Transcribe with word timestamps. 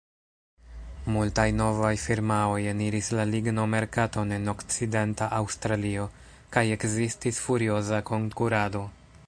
Multaj 1.15 1.43
novaj 1.57 1.91
firmaoj 2.03 2.57
eniris 2.71 3.09
la 3.19 3.25
ligno-merkaton 3.33 4.33
en 4.39 4.55
Okcidenta 4.55 5.27
Aŭstralio, 5.41 6.07
kaj 6.57 6.65
ekzistis 6.79 7.43
furioza 7.49 8.01
konkurado. 8.13 8.83